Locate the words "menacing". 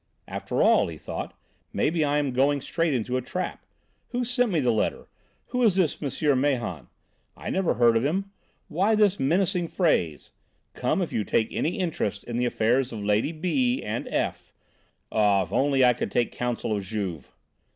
9.19-9.67